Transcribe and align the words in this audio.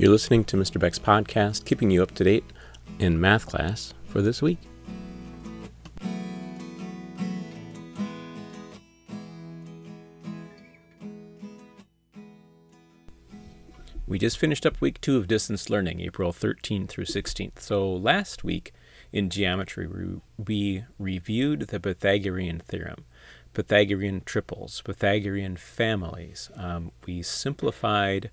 You're 0.00 0.10
listening 0.10 0.44
to 0.44 0.56
Mr. 0.56 0.80
Beck's 0.80 0.98
podcast, 0.98 1.66
keeping 1.66 1.90
you 1.90 2.02
up 2.02 2.12
to 2.12 2.24
date 2.24 2.44
in 2.98 3.20
math 3.20 3.44
class 3.44 3.92
for 4.06 4.22
this 4.22 4.40
week. 4.40 4.56
We 14.06 14.18
just 14.18 14.38
finished 14.38 14.64
up 14.64 14.80
week 14.80 15.02
two 15.02 15.18
of 15.18 15.28
distance 15.28 15.68
learning, 15.68 16.00
April 16.00 16.32
13th 16.32 16.88
through 16.88 17.04
16th. 17.04 17.58
So 17.58 17.92
last 17.92 18.42
week 18.42 18.72
in 19.12 19.28
geometry, 19.28 19.86
we 20.38 20.84
reviewed 20.98 21.68
the 21.68 21.78
Pythagorean 21.78 22.60
theorem, 22.60 23.04
Pythagorean 23.52 24.22
triples, 24.24 24.80
Pythagorean 24.80 25.58
families. 25.58 26.50
Um, 26.56 26.92
we 27.04 27.20
simplified 27.20 28.30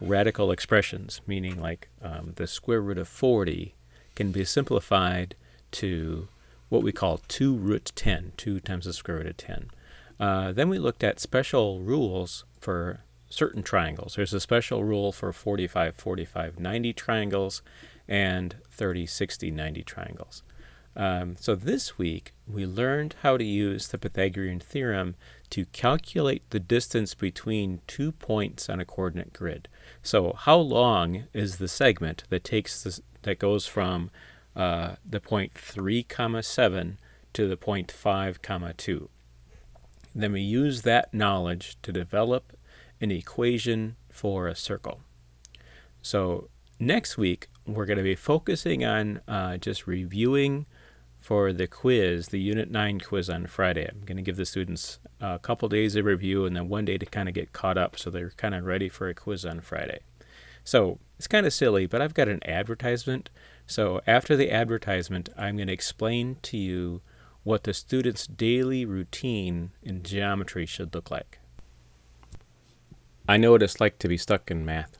radical 0.00 0.50
expressions, 0.50 1.20
meaning 1.26 1.60
like 1.60 1.88
um, 2.02 2.32
the 2.36 2.46
square 2.46 2.80
root 2.80 2.98
of 2.98 3.08
40 3.08 3.74
can 4.14 4.32
be 4.32 4.44
simplified 4.44 5.34
to 5.72 6.28
what 6.68 6.82
we 6.82 6.92
call 6.92 7.20
2 7.28 7.54
root 7.54 7.92
10, 7.94 8.32
2 8.36 8.60
times 8.60 8.84
the 8.86 8.92
square 8.92 9.18
root 9.18 9.26
of 9.26 9.36
10. 9.36 9.70
Uh, 10.18 10.52
then 10.52 10.68
we 10.68 10.78
looked 10.78 11.02
at 11.02 11.20
special 11.20 11.80
rules 11.80 12.44
for 12.60 13.00
certain 13.28 13.62
triangles. 13.62 14.16
There's 14.16 14.34
a 14.34 14.40
special 14.40 14.84
rule 14.84 15.12
for 15.12 15.32
45, 15.32 15.96
45, 15.96 16.58
90 16.58 16.92
triangles 16.92 17.62
and 18.08 18.56
30, 18.68 19.06
60, 19.06 19.50
90 19.50 19.82
triangles. 19.84 20.42
Um, 20.96 21.36
so 21.38 21.54
this 21.54 21.98
week, 21.98 22.32
we 22.46 22.66
learned 22.66 23.14
how 23.22 23.36
to 23.36 23.44
use 23.44 23.88
the 23.88 23.98
Pythagorean 23.98 24.60
theorem 24.60 25.14
to 25.50 25.64
calculate 25.66 26.48
the 26.50 26.60
distance 26.60 27.14
between 27.14 27.80
two 27.86 28.12
points 28.12 28.68
on 28.68 28.80
a 28.80 28.84
coordinate 28.84 29.32
grid. 29.32 29.68
So 30.02 30.32
how 30.32 30.56
long 30.56 31.24
is 31.32 31.58
the 31.58 31.68
segment 31.68 32.24
that 32.28 32.44
takes 32.44 32.82
this, 32.82 33.00
that 33.22 33.38
goes 33.38 33.66
from 33.66 34.10
uh, 34.56 34.96
the 35.08 35.20
point 35.20 35.54
3 35.54 36.02
comma 36.04 36.42
7 36.42 36.98
to 37.34 37.48
the 37.48 37.56
point 37.56 37.92
5 37.92 38.42
comma 38.42 38.72
2? 38.74 39.08
Then 40.14 40.32
we 40.32 40.40
use 40.40 40.82
that 40.82 41.14
knowledge 41.14 41.78
to 41.82 41.92
develop 41.92 42.56
an 43.00 43.12
equation 43.12 43.96
for 44.10 44.48
a 44.48 44.56
circle. 44.56 45.00
So 46.02 46.48
next 46.78 47.16
week, 47.16 47.48
we're 47.66 47.86
going 47.86 47.98
to 47.98 48.02
be 48.02 48.16
focusing 48.16 48.84
on 48.84 49.20
uh, 49.28 49.56
just 49.58 49.86
reviewing 49.86 50.66
for 51.20 51.52
the 51.52 51.66
quiz, 51.66 52.28
the 52.28 52.40
Unit 52.40 52.70
9 52.70 53.00
quiz 53.00 53.28
on 53.28 53.46
Friday. 53.46 53.86
I'm 53.86 54.00
going 54.04 54.16
to 54.16 54.22
give 54.22 54.36
the 54.36 54.46
students 54.46 54.98
a 55.20 55.38
couple 55.38 55.68
days 55.68 55.94
of 55.94 56.06
review 56.06 56.46
and 56.46 56.56
then 56.56 56.68
one 56.68 56.86
day 56.86 56.96
to 56.98 57.06
kind 57.06 57.28
of 57.28 57.34
get 57.34 57.52
caught 57.52 57.76
up 57.76 57.98
so 57.98 58.10
they're 58.10 58.30
kind 58.30 58.54
of 58.54 58.64
ready 58.64 58.88
for 58.88 59.08
a 59.08 59.14
quiz 59.14 59.44
on 59.44 59.60
Friday. 59.60 60.00
So 60.64 60.98
it's 61.18 61.26
kind 61.26 61.46
of 61.46 61.52
silly, 61.52 61.86
but 61.86 62.00
I've 62.00 62.14
got 62.14 62.28
an 62.28 62.40
advertisement. 62.46 63.28
So 63.66 64.00
after 64.06 64.36
the 64.36 64.50
advertisement, 64.50 65.28
I'm 65.36 65.56
going 65.56 65.68
to 65.68 65.72
explain 65.72 66.38
to 66.42 66.56
you 66.56 67.02
what 67.42 67.64
the 67.64 67.74
student's 67.74 68.26
daily 68.26 68.84
routine 68.84 69.70
in 69.82 70.02
geometry 70.02 70.66
should 70.66 70.94
look 70.94 71.10
like. 71.10 71.38
I 73.28 73.36
know 73.36 73.52
what 73.52 73.62
it's 73.62 73.80
like 73.80 73.98
to 73.98 74.08
be 74.08 74.16
stuck 74.16 74.50
in 74.50 74.64
math. 74.64 74.99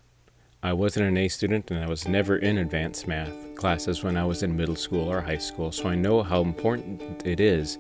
I 0.62 0.75
wasn't 0.75 1.06
an 1.06 1.16
A 1.16 1.27
student 1.28 1.70
and 1.70 1.83
I 1.83 1.89
was 1.89 2.06
never 2.06 2.36
in 2.36 2.58
advanced 2.58 3.08
math 3.08 3.55
classes 3.55 4.05
when 4.05 4.19
I 4.19 4.27
was 4.27 4.42
in 4.42 4.55
middle 4.55 4.77
school 4.77 5.11
or 5.11 5.22
high 5.22 5.39
school, 5.39 5.72
so 5.72 5.89
I 5.89 5.94
know 5.94 6.22
how 6.22 6.42
important 6.42 7.22
it 7.25 7.41
is 7.41 7.78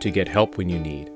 to 0.00 0.10
get 0.10 0.26
help 0.26 0.56
when 0.56 0.70
you 0.70 0.78
need. 0.78 1.10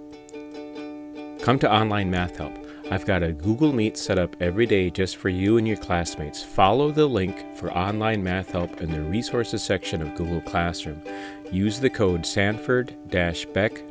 Come 1.40 1.58
to 1.60 1.72
Online 1.72 2.10
Math 2.10 2.36
Help. 2.36 2.52
I've 2.90 3.06
got 3.06 3.22
a 3.22 3.32
Google 3.32 3.72
Meet 3.72 3.96
set 3.96 4.18
up 4.18 4.36
every 4.40 4.66
day 4.66 4.90
just 4.90 5.16
for 5.16 5.30
you 5.30 5.56
and 5.56 5.66
your 5.66 5.78
classmates. 5.78 6.42
Follow 6.42 6.90
the 6.90 7.06
link 7.06 7.56
for 7.56 7.72
Online 7.72 8.22
Math 8.22 8.50
Help 8.50 8.82
in 8.82 8.90
the 8.90 9.00
resources 9.00 9.62
section 9.62 10.02
of 10.02 10.14
Google 10.14 10.42
Classroom. 10.42 11.02
Use 11.50 11.80
the 11.80 11.88
code 11.88 12.26
Sanford 12.26 12.94
Beck 13.10 13.82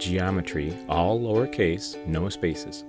Geometry, 0.00 0.76
all 0.88 1.20
lowercase, 1.20 2.04
no 2.08 2.28
spaces. 2.28 2.84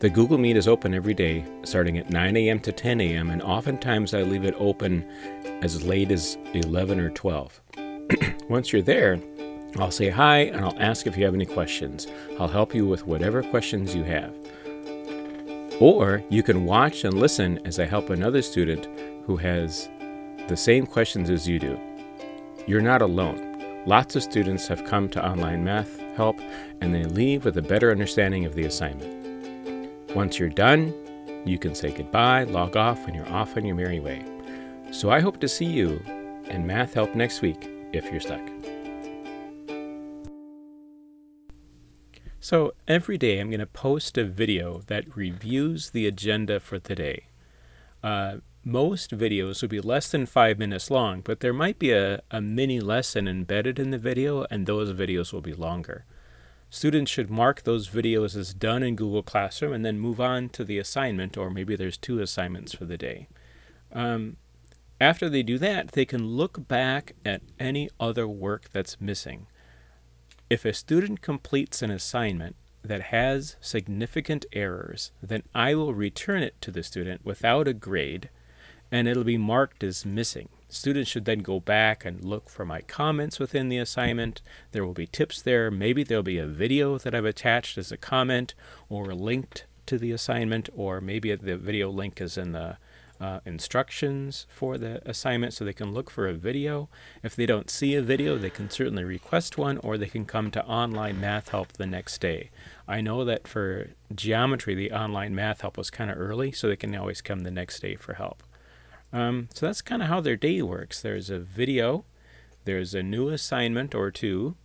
The 0.00 0.08
Google 0.08 0.38
Meet 0.38 0.56
is 0.56 0.66
open 0.66 0.94
every 0.94 1.12
day, 1.12 1.44
starting 1.62 1.98
at 1.98 2.08
9 2.08 2.34
a.m. 2.34 2.58
to 2.60 2.72
10 2.72 3.02
a.m., 3.02 3.28
and 3.28 3.42
oftentimes 3.42 4.14
I 4.14 4.22
leave 4.22 4.46
it 4.46 4.54
open 4.56 5.06
as 5.60 5.84
late 5.84 6.10
as 6.10 6.38
11 6.54 6.98
or 6.98 7.10
12. 7.10 7.60
Once 8.48 8.72
you're 8.72 8.80
there, 8.80 9.20
I'll 9.76 9.90
say 9.90 10.08
hi 10.08 10.38
and 10.38 10.64
I'll 10.64 10.80
ask 10.80 11.06
if 11.06 11.18
you 11.18 11.26
have 11.26 11.34
any 11.34 11.44
questions. 11.44 12.06
I'll 12.38 12.48
help 12.48 12.74
you 12.74 12.86
with 12.86 13.06
whatever 13.06 13.42
questions 13.42 13.94
you 13.94 14.02
have. 14.04 14.34
Or 15.80 16.24
you 16.30 16.42
can 16.42 16.64
watch 16.64 17.04
and 17.04 17.20
listen 17.20 17.60
as 17.66 17.78
I 17.78 17.84
help 17.84 18.08
another 18.08 18.40
student 18.40 18.88
who 19.26 19.36
has 19.36 19.90
the 20.48 20.56
same 20.56 20.86
questions 20.86 21.28
as 21.28 21.46
you 21.46 21.58
do. 21.58 21.78
You're 22.66 22.80
not 22.80 23.02
alone. 23.02 23.84
Lots 23.84 24.16
of 24.16 24.22
students 24.22 24.66
have 24.66 24.86
come 24.86 25.10
to 25.10 25.22
online 25.22 25.62
math 25.62 26.00
help 26.16 26.40
and 26.80 26.94
they 26.94 27.04
leave 27.04 27.44
with 27.44 27.58
a 27.58 27.62
better 27.62 27.90
understanding 27.90 28.46
of 28.46 28.54
the 28.54 28.64
assignment. 28.64 29.19
Once 30.14 30.38
you're 30.38 30.48
done, 30.48 30.92
you 31.46 31.58
can 31.58 31.74
say 31.74 31.92
goodbye, 31.92 32.42
log 32.44 32.76
off, 32.76 33.06
and 33.06 33.14
you're 33.14 33.28
off 33.28 33.56
on 33.56 33.64
your 33.64 33.76
merry 33.76 34.00
way. 34.00 34.24
So 34.90 35.08
I 35.10 35.20
hope 35.20 35.38
to 35.40 35.48
see 35.48 35.66
you 35.66 36.02
in 36.48 36.66
Math 36.66 36.94
Help 36.94 37.14
next 37.14 37.42
week 37.42 37.68
if 37.92 38.10
you're 38.10 38.20
stuck. 38.20 38.42
So 42.40 42.72
every 42.88 43.18
day 43.18 43.38
I'm 43.38 43.50
going 43.50 43.60
to 43.60 43.66
post 43.66 44.18
a 44.18 44.24
video 44.24 44.80
that 44.88 45.16
reviews 45.16 45.90
the 45.90 46.06
agenda 46.06 46.58
for 46.58 46.80
today. 46.80 47.26
Uh, 48.02 48.38
most 48.64 49.16
videos 49.16 49.62
will 49.62 49.68
be 49.68 49.80
less 49.80 50.10
than 50.10 50.26
five 50.26 50.58
minutes 50.58 50.90
long, 50.90 51.20
but 51.20 51.40
there 51.40 51.52
might 51.52 51.78
be 51.78 51.92
a, 51.92 52.20
a 52.30 52.40
mini 52.40 52.80
lesson 52.80 53.28
embedded 53.28 53.78
in 53.78 53.90
the 53.90 53.98
video, 53.98 54.44
and 54.50 54.66
those 54.66 54.92
videos 54.92 55.32
will 55.32 55.40
be 55.40 55.52
longer. 55.52 56.04
Students 56.72 57.10
should 57.10 57.30
mark 57.30 57.64
those 57.64 57.88
videos 57.88 58.36
as 58.36 58.54
done 58.54 58.84
in 58.84 58.94
Google 58.94 59.24
Classroom 59.24 59.72
and 59.72 59.84
then 59.84 59.98
move 59.98 60.20
on 60.20 60.48
to 60.50 60.62
the 60.62 60.78
assignment, 60.78 61.36
or 61.36 61.50
maybe 61.50 61.74
there's 61.74 61.96
two 61.96 62.20
assignments 62.20 62.72
for 62.72 62.84
the 62.84 62.96
day. 62.96 63.26
Um, 63.92 64.36
after 65.00 65.28
they 65.28 65.42
do 65.42 65.58
that, 65.58 65.92
they 65.92 66.04
can 66.04 66.28
look 66.28 66.68
back 66.68 67.14
at 67.24 67.42
any 67.58 67.90
other 67.98 68.28
work 68.28 68.70
that's 68.70 69.00
missing. 69.00 69.48
If 70.48 70.64
a 70.64 70.72
student 70.72 71.22
completes 71.22 71.82
an 71.82 71.90
assignment 71.90 72.54
that 72.82 73.02
has 73.02 73.56
significant 73.60 74.46
errors, 74.52 75.10
then 75.20 75.42
I 75.52 75.74
will 75.74 75.92
return 75.92 76.42
it 76.44 76.60
to 76.60 76.70
the 76.70 76.84
student 76.84 77.24
without 77.24 77.66
a 77.66 77.74
grade, 77.74 78.30
and 78.90 79.08
it'll 79.08 79.24
be 79.24 79.38
marked 79.38 79.82
as 79.82 80.04
missing. 80.04 80.48
Students 80.68 81.10
should 81.10 81.24
then 81.24 81.40
go 81.40 81.58
back 81.58 82.04
and 82.04 82.24
look 82.24 82.48
for 82.48 82.64
my 82.64 82.80
comments 82.82 83.40
within 83.40 83.68
the 83.68 83.78
assignment. 83.78 84.40
There 84.70 84.84
will 84.84 84.94
be 84.94 85.06
tips 85.06 85.42
there. 85.42 85.70
Maybe 85.70 86.04
there'll 86.04 86.22
be 86.22 86.38
a 86.38 86.46
video 86.46 86.96
that 86.98 87.14
I've 87.14 87.24
attached 87.24 87.76
as 87.76 87.90
a 87.90 87.96
comment 87.96 88.54
or 88.88 89.12
linked 89.12 89.64
to 89.86 89.98
the 89.98 90.12
assignment, 90.12 90.68
or 90.76 91.00
maybe 91.00 91.34
the 91.34 91.56
video 91.56 91.90
link 91.90 92.20
is 92.20 92.38
in 92.38 92.52
the 92.52 92.76
uh, 93.20 93.40
instructions 93.44 94.46
for 94.48 94.78
the 94.78 95.02
assignment 95.08 95.52
so 95.52 95.64
they 95.64 95.72
can 95.72 95.92
look 95.92 96.08
for 96.08 96.26
a 96.26 96.32
video. 96.32 96.88
If 97.22 97.36
they 97.36 97.46
don't 97.46 97.68
see 97.68 97.94
a 97.94 98.02
video, 98.02 98.38
they 98.38 98.50
can 98.50 98.70
certainly 98.70 99.04
request 99.04 99.58
one 99.58 99.78
or 99.78 99.98
they 99.98 100.06
can 100.06 100.24
come 100.24 100.50
to 100.52 100.64
online 100.64 101.20
math 101.20 101.50
help 101.50 101.74
the 101.74 101.86
next 101.86 102.20
day. 102.20 102.50
I 102.88 103.00
know 103.00 103.24
that 103.24 103.46
for 103.46 103.90
geometry, 104.14 104.74
the 104.74 104.92
online 104.92 105.34
math 105.34 105.60
help 105.60 105.76
was 105.76 105.90
kind 105.90 106.10
of 106.10 106.18
early, 106.18 106.52
so 106.52 106.68
they 106.68 106.76
can 106.76 106.94
always 106.96 107.20
come 107.20 107.40
the 107.40 107.50
next 107.50 107.80
day 107.80 107.96
for 107.96 108.14
help. 108.14 108.42
Um, 109.12 109.48
so 109.52 109.66
that's 109.66 109.82
kind 109.82 110.02
of 110.02 110.08
how 110.08 110.20
their 110.20 110.36
day 110.36 110.62
works. 110.62 111.02
There's 111.02 111.30
a 111.30 111.38
video, 111.38 112.04
there's 112.64 112.94
a 112.94 113.02
new 113.02 113.28
assignment 113.28 113.94
or 113.94 114.10
two. 114.10 114.56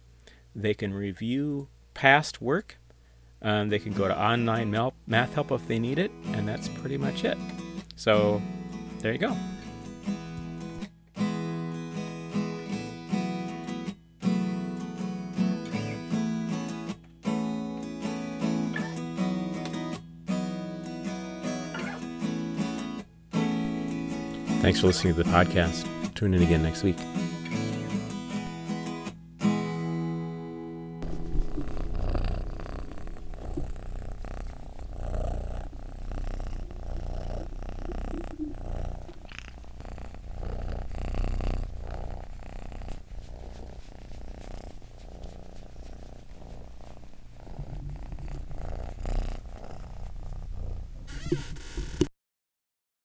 They 0.56 0.74
can 0.74 0.94
review 0.94 1.68
past 1.94 2.42
work. 2.42 2.78
Um, 3.42 3.70
they 3.70 3.80
can 3.80 3.94
go 3.94 4.08
to 4.08 4.20
online 4.20 4.72
math 5.06 5.34
help 5.34 5.52
if 5.52 5.68
they 5.68 5.80
need 5.80 6.00
it, 6.00 6.12
and 6.34 6.48
that's 6.48 6.68
pretty 6.68 6.98
much 6.98 7.24
it. 7.24 7.38
So 7.96 8.42
there 9.00 9.12
you 9.12 9.20
go. 9.20 9.36
Thanks 24.66 24.80
for 24.80 24.88
listening 24.88 25.14
to 25.14 25.22
the 25.22 25.30
podcast. 25.30 25.86
Tune 26.16 26.34
in 26.34 26.42
again 26.42 26.64
next 26.64 26.82
week. 26.82 26.98